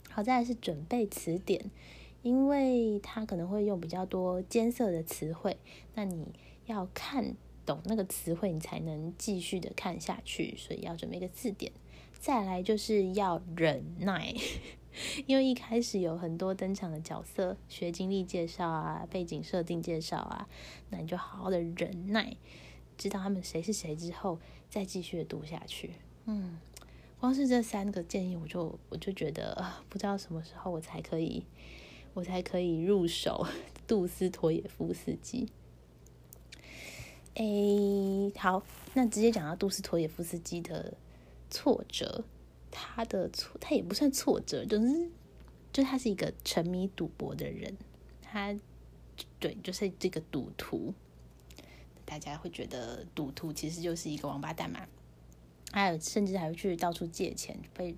[0.08, 1.70] 好，再来是准备词典。
[2.22, 5.58] 因为他可能会用比较多艰涩的词汇，
[5.94, 6.26] 那你
[6.66, 11.72] 要看懂那个词汇，你才能继续的看下去，所以要准备一个字典。
[12.20, 14.32] 再来就是要忍耐，
[15.26, 20.48] 因为一开始有很多登场的角色，学经历介绍啊，背景设定介绍啊，
[20.90, 22.36] 那你就好好的忍耐，
[22.96, 24.38] 知道他们谁是谁之后，
[24.70, 25.94] 再继续的读下去。
[26.26, 26.60] 嗯，
[27.18, 31.44] 光是这三个建议，我就我就觉得，不知道什么时候我才可以。
[32.14, 33.46] 我才可以入手
[33.88, 35.48] 杜斯妥也夫斯基。
[37.34, 40.92] 诶，好，那直接讲到杜斯妥也夫斯基的
[41.50, 42.24] 挫折，
[42.70, 45.10] 他的挫，他也不算挫折，就是，
[45.72, 47.74] 就他是一个沉迷赌博的人，
[48.20, 48.54] 他，
[49.40, 50.92] 对，就是这个赌徒，
[52.04, 54.86] 大家会觉得赌徒其实就是一个王八蛋嘛，
[55.72, 57.96] 还有甚至还会去到处借钱，被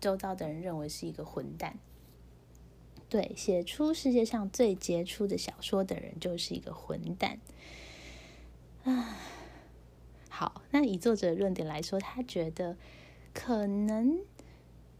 [0.00, 1.78] 周遭的人认为是一个混蛋。
[3.14, 7.38] 对，写出世界上最杰出的小说的人就是一个混蛋
[8.82, 9.16] 啊！
[10.28, 12.76] 好，那以作者的论点来说，他觉得
[13.32, 14.18] 可能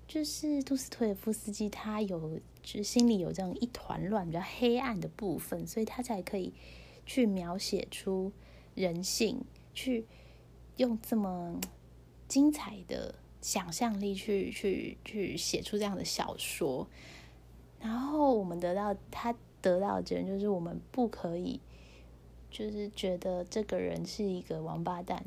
[0.06, 6.54] 就是杜斯托耶夫斯基他有就是心里有这样一团乱、比较黑暗的部分，所以他才可以
[7.04, 8.30] 去描写出
[8.76, 10.06] 人性，去
[10.76, 11.60] 用这么
[12.28, 16.88] 精彩的想象力去去去写出这样的小说。
[17.84, 21.60] 然后我们得到他得到的结论就是，我们不可以，
[22.50, 25.22] 就是觉得这个人是一个王八蛋，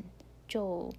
[0.47, 0.91] 就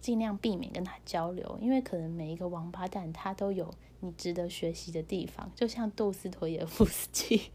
[0.00, 7.50] 尽量避免跟他交流，因为可能每一个王八蛋他都有你值得学习的地方，就像杜斯托耶夫斯基。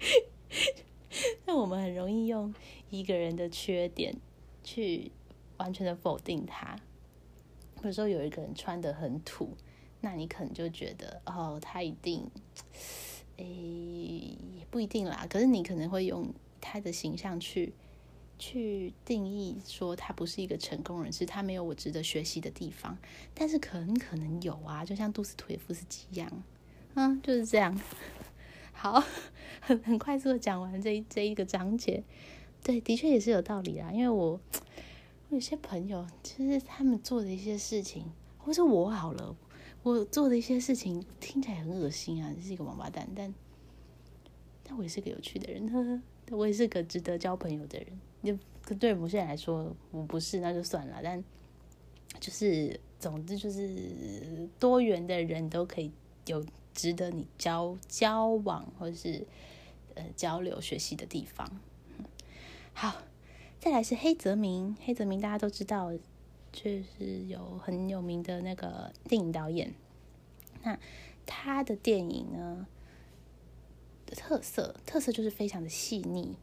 [1.44, 2.54] 那我们很容易用
[2.88, 4.16] 一个人的缺点
[4.62, 5.12] 去
[5.58, 6.76] 完全的否定他。
[7.76, 9.50] 比如说有一个人穿的很土。
[10.04, 12.30] 那你可能就觉得哦，他一定，
[13.38, 15.26] 诶，也不一定啦。
[15.30, 16.28] 可是你可能会用
[16.60, 17.72] 他的形象去
[18.38, 22.98] 去定义说他不是一个成功人士，他没有我值得学习的地方。
[23.32, 26.30] 但是可能可能有啊，就像杜斯托耶夫斯基一样，
[26.96, 27.80] 嗯，就是这样。
[28.74, 29.02] 好，
[29.62, 32.04] 很很快速的讲完这这一个章节。
[32.62, 34.38] 对，的确也是有道理啊，因为我
[35.30, 38.04] 我有些朋友，其实他们做的一些事情，
[38.36, 39.34] 或是我好了。
[39.84, 43.34] 我做的一些事情听起来很恶心啊，是一个王八蛋，但
[44.62, 48.38] 但我也是个有趣的人，呵呵，我也是个值得交朋友的人。
[48.64, 51.22] 就对某些人来说，我不是那就算了，但
[52.18, 55.92] 就是总之就是多元的人都可以
[56.24, 56.42] 有
[56.72, 59.26] 值得你交交往或是
[59.92, 61.60] 呃交流学习的地方。
[62.72, 63.02] 好，
[63.60, 65.92] 再来是黑泽明，黑泽明大家都知道。
[66.54, 69.74] 就是有很有名的那个电影导演，
[70.62, 70.78] 那
[71.26, 72.66] 他的电影呢
[74.06, 76.36] 特色，特色就是非常的细腻。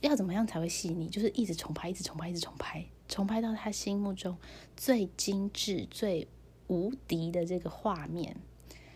[0.00, 1.08] 要怎么样才会细腻？
[1.08, 4.36] 就是一直重拍，一直重拍，一直重拍，重拍到他心目中
[4.76, 6.26] 最精致、最
[6.66, 8.36] 无敌的这个画面，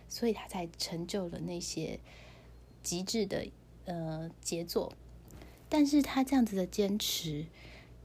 [0.08, 2.00] 所以他才成就了那些
[2.82, 3.46] 极致的
[3.84, 4.92] 呃杰作。
[5.68, 7.46] 但是他这样子的坚持，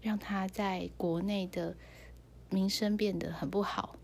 [0.03, 1.75] 让他在国内的。
[2.51, 3.95] 名声变得很不好，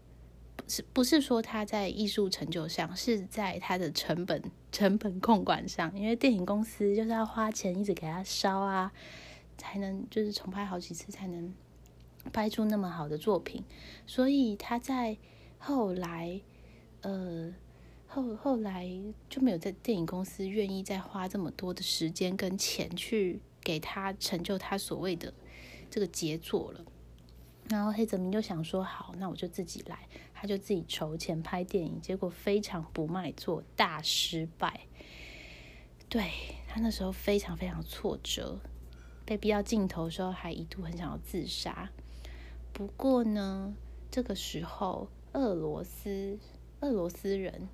[0.55, 5.95] 不是不是说他在艺术成就上，是在他的成本成本控管上。
[5.95, 8.91] 因为电影公司就是要花钱一直给他烧啊，
[9.57, 11.53] 才能就是重拍好几次才能
[12.33, 13.63] 拍出那么好的作品。
[14.05, 15.17] 所以他在
[15.57, 16.41] 后来，
[17.01, 17.53] 呃
[18.07, 18.89] 后后来
[19.29, 25.33] 就没有在电影公司愿意再花这么多的时间跟钱去给他成就他所谓的
[25.91, 26.85] 这个杰作了。
[27.69, 29.99] 然后黑泽明就想说：“好，那我就自己来。”
[30.39, 34.81] 他就自己筹钱拍电影，结果非常不卖座，大失败。
[36.07, 36.31] 对
[36.67, 38.59] 他那时候非常非常挫折，
[39.25, 41.89] 被逼到尽头的时候，还一度很想要自杀。
[42.71, 43.73] 不过呢，
[44.11, 46.37] 这个时候俄罗斯
[46.81, 47.67] 俄罗斯人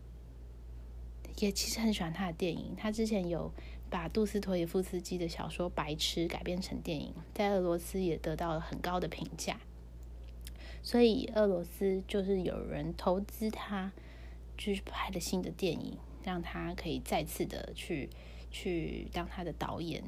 [1.38, 2.73] 也其实很喜欢他的电影。
[2.77, 3.51] 他之前有
[3.89, 9.60] 把杜斯托耶夫斯基的小说《白痴》改编成电影，在俄罗斯也得到了很高的评价。
[10.84, 13.93] 所以俄罗斯就是有人投资他，
[14.58, 18.10] 去拍了新的电影，让他可以再次的去
[18.52, 20.04] 去当他的导演，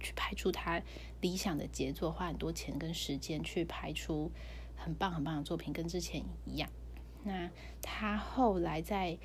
[0.00, 0.80] 去拍出他
[1.20, 4.32] 理想的杰作，花很多钱跟时间去拍出
[4.74, 6.70] 很棒很棒的作品，跟之前一样。
[7.22, 7.50] 那
[7.82, 9.18] 他后来在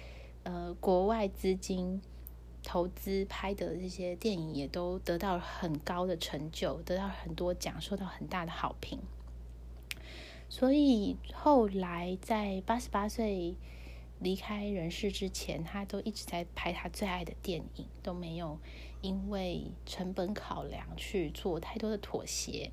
[0.44, 2.02] 呃国外资金
[2.62, 9.00] 投资拍的这些电影，也都得到很高的成就，得到很多奖，受到很大的好评。
[10.58, 13.56] 所以后来在八十八岁
[14.22, 18.58] 离开人世之前，他都一直在拍他最爱的电影，都没有
[19.02, 22.72] 因为成本考量去做太多的妥协。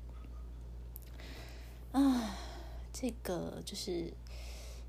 [1.91, 2.37] 啊，
[2.93, 4.13] 这个就是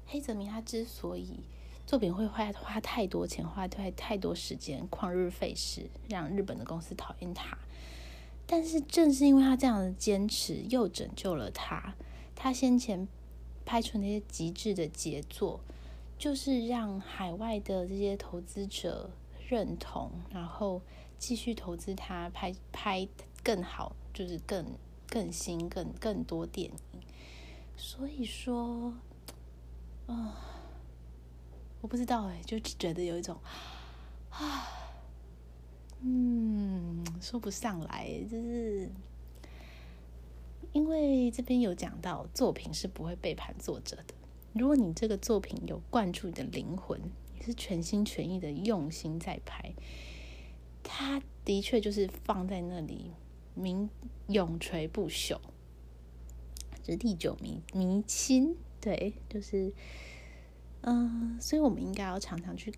[0.07, 1.41] 黑泽明，他之所以
[1.85, 7.59] 作品会花花太多钱，花太太多时间，旷日费时，让日本的公司讨厌他。
[8.47, 11.97] 但是正是因为他这样的坚持，又拯救了他。
[12.35, 13.09] 他先前
[13.65, 15.61] 拍出那些极致的杰作，
[16.19, 19.11] 就是让海外的这些投资者
[19.49, 20.83] 认同，然后
[21.19, 23.09] 继续投资他拍拍
[23.43, 24.67] 更好，就是更
[25.09, 27.01] 更新、更更多电影。
[27.77, 28.95] 所以说，
[30.07, 30.37] 啊，
[31.81, 33.39] 我不知道哎，就觉得有一种
[34.31, 34.69] 啊，
[36.01, 38.91] 嗯，说不上来，就是。
[40.75, 44.15] 因为这边有讲到，作品是不会背叛作者的。
[44.53, 47.01] 如果你这个作品有灌注你的灵魂，
[47.35, 49.73] 你是全心全意的用心在拍，
[50.83, 53.13] 它的确就是放在那里，
[53.55, 53.89] 名
[54.27, 55.39] 永垂不朽，
[56.83, 58.55] 就历久弥弥新。
[58.81, 59.73] 对，就是，
[60.83, 62.71] 嗯，所以我们应该要常常去。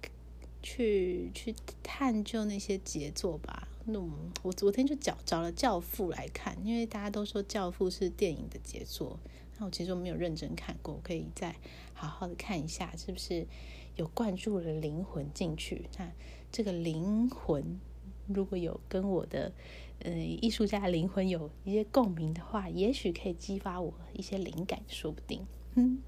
[0.62, 3.68] 去去探究那些杰作吧。
[3.86, 4.00] 那
[4.42, 9.18] 我昨天就找找了《教父》来看，因为大家都说《教父》是电影的杰作。
[9.58, 11.54] 那我其实我没有认真看过，我可以再
[11.94, 13.46] 好好的看一下，是不是
[13.94, 15.88] 有灌注了灵魂进去？
[15.98, 16.12] 那
[16.52, 17.80] 这个灵魂
[18.26, 19.52] 如果有跟我的
[20.00, 25.46] 呃艺术家的灵魂有一些共鸣的话，也许可以激发我一些灵感，说不定。
[25.74, 26.02] 嗯。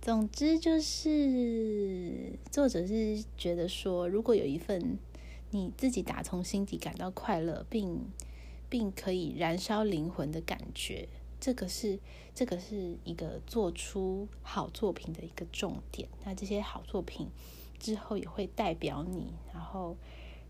[0.00, 4.98] 总之就是，作者是觉得说，如果有一份
[5.54, 8.10] 你自己打从心底感到快乐，并
[8.70, 11.06] 并可以燃烧灵魂的感觉，
[11.38, 11.98] 这个是
[12.34, 16.08] 这个是一个做出好作品的一个重点。
[16.24, 17.28] 那这些好作品
[17.78, 19.94] 之后也会代表你，然后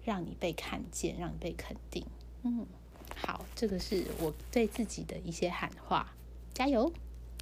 [0.04, 2.06] 让你被看见，让你被肯定。
[2.44, 2.64] 嗯，
[3.16, 6.14] 好，这个是我对自己的一些喊话，
[6.54, 6.92] 加油，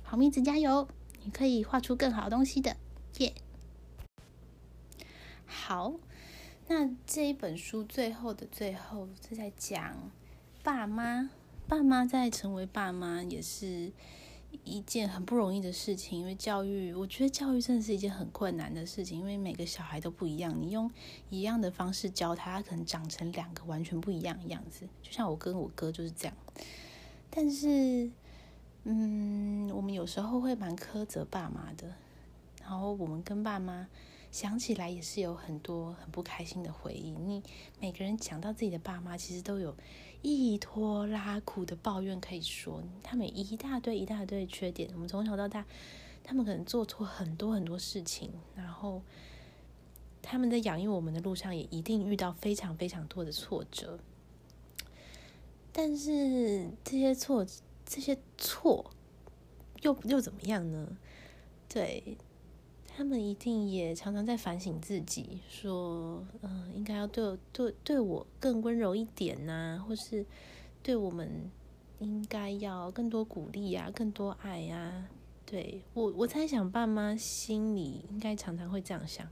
[0.03, 0.89] 好妹子加油，
[1.23, 2.79] 你可以画出更好东西的，
[3.19, 3.35] 耶！
[5.45, 5.93] 好，
[6.73, 10.09] 那这一本书最后的最后是在讲
[10.63, 11.29] 爸妈，
[11.67, 13.93] 爸妈在成为爸妈也是。
[14.65, 20.91] 一件很不容易的事情，因为教育，我觉得教育真的是一件很困难的事情，因为每个小孩都不一样，你用
[21.29, 24.89] 一样的方式教他，他可能长成两个完全不一样的样子。
[25.03, 26.37] 就像我跟我哥就是这样，
[27.31, 28.11] 但是，
[28.83, 31.95] 嗯，我们有时候会蛮苛责爸妈的，
[32.61, 33.89] 然后我们跟爸妈。
[34.31, 37.11] 想起来也是有很多很不开心的回忆。
[37.11, 37.43] 你
[37.81, 39.77] 每个人讲到自己的爸妈，其实都有
[40.23, 42.83] 一拖拉苦的抱怨可以说。
[43.03, 44.89] 他们一大堆一大堆缺点。
[44.95, 45.67] 我们从小到大，
[46.23, 49.03] 他们可能做错很多很多事情，然后
[50.23, 53.99] 他们在养育我们的路上，也一定遇到非常非常多的挫折。
[55.73, 57.45] 但是这些错，
[57.85, 58.93] 这些错，
[59.83, 60.97] 又又怎么样呢？
[61.69, 62.17] 对。
[62.97, 70.27] 他们一定也常常在反省自己，说：“嗯，应该要对对对我更温柔一点呐，或是
[70.83, 71.51] 对我们
[71.99, 75.09] 应该要更多鼓励呀，更多爱呀。”
[75.47, 79.27] 对我，我猜想爸妈心里应该常常会这样想。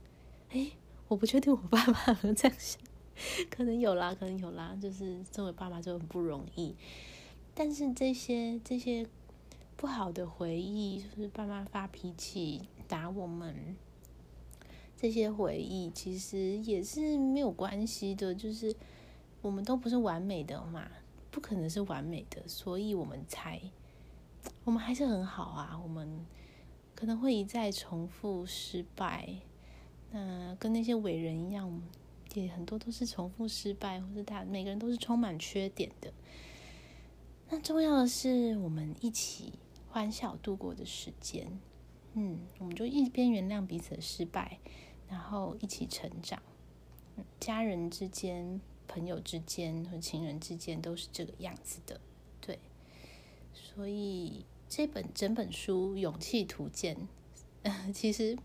[0.50, 0.72] 哎，
[1.06, 2.80] 我不确定我爸妈有这样想，
[3.50, 4.76] 可能有啦，可能有啦。
[4.80, 6.74] 就是作为爸妈就很不容易，
[7.54, 9.06] 但是这些这些
[9.76, 12.62] 不好的回忆，就是爸妈发脾气。
[12.88, 13.76] 打我们
[14.96, 18.34] 这些回忆，其实也是没有关系的。
[18.34, 18.74] 就是
[19.40, 20.90] 我们都不是完美的嘛，
[21.30, 23.60] 不可能是完美的，所以我们才
[24.64, 25.78] 我们还是很好啊。
[25.82, 26.26] 我们
[26.94, 29.28] 可能会一再重复失败，
[30.10, 31.80] 那跟那些伟人一样，
[32.34, 36.12] 也很多都是重复失败，或是他每个人都是充满缺点的。
[37.50, 39.52] 那重要的是我们一起
[39.88, 41.60] 欢笑度过的时间。
[42.14, 44.58] 嗯，我们就一边原谅彼此的失败，
[45.08, 46.42] 然后一起成长。
[47.40, 52.00] 家人之间、朋友之间和情人之间都是这个样子的，
[52.40, 52.58] 对。
[53.52, 56.96] 所以这本整本书《勇气图鉴》，
[57.92, 58.36] 其实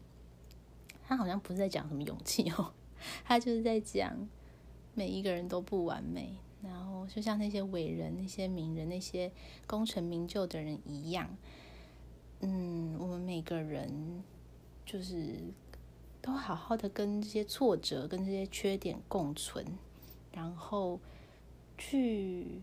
[1.08, 2.74] 他好像不是在讲什么勇气哦，
[3.26, 4.28] 他就是在讲
[4.94, 9.32] 每一个人都不完美，然后就像那些伟人、那些名人、那些
[9.68, 11.38] 功成名就的人一样。
[12.46, 14.22] 嗯，我们每个人
[14.86, 15.40] 就是
[16.22, 19.66] 都好好的跟这些挫折、跟这些缺点共存，
[20.34, 21.00] 然后
[21.78, 22.62] 去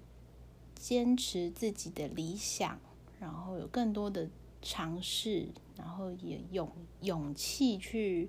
[0.75, 2.79] 坚持自己的理想，
[3.19, 4.29] 然后有更多的
[4.61, 6.71] 尝试，然后也勇
[7.01, 8.29] 勇气去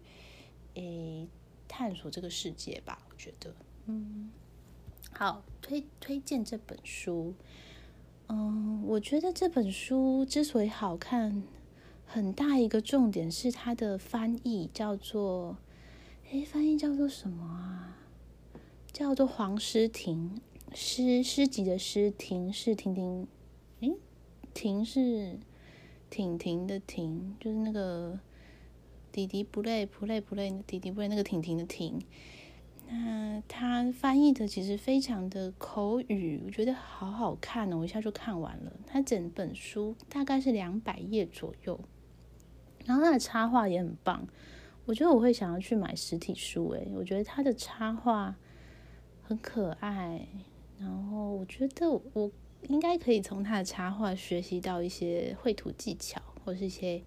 [0.76, 1.28] 诶
[1.68, 3.06] 探索这个世界吧。
[3.10, 3.54] 我觉得，
[3.88, 4.32] 嗯，
[5.12, 7.34] 好，推推荐这本书。
[8.34, 11.43] 嗯，我觉得这本书之所以好看，
[12.05, 15.57] 很大一个重点是它的翻译，叫做，
[16.32, 17.97] 哎，翻译叫做什么啊？
[18.93, 20.39] 叫做黄诗婷，
[20.73, 23.27] 诗诗集的诗，婷是婷婷，
[23.82, 23.91] 哎，
[24.53, 25.38] 婷是
[26.09, 28.17] 婷婷的婷，就是那个
[29.11, 32.01] 弟弟不累不累不累，弟弟不累那个婷婷的婷。
[32.93, 38.71] 那他翻译的其实非常的口语，我觉得好好看哦，我一下就看完了。
[38.85, 41.79] 他整本书大概是两百页左右，
[42.83, 44.27] 然后他的插画也很棒，
[44.83, 48.35] 我觉得我会想要去买实体书诶，我觉得他的插画
[49.21, 50.27] 很可爱，
[50.77, 52.29] 然后我觉得我
[52.67, 57.01] 应该可以从他的插画学习到一些绘图技巧，或是一些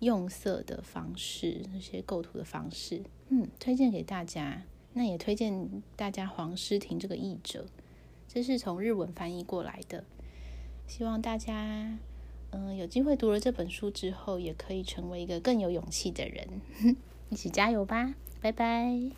[0.00, 4.64] 用色的方式，那些构图的方式，嗯，推荐给大家。
[4.92, 7.66] 那也推荐大家黄诗婷这个译者，
[8.28, 10.04] 这是从日文翻译过来的。
[10.86, 11.98] 希望大家
[12.50, 16.60] 嗯有机会读了这本书之后，也可以成为一个更有勇气的人。
[17.30, 18.14] 一起加油吧！
[18.40, 19.10] 拜拜。